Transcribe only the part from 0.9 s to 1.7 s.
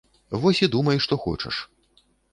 што хочаш!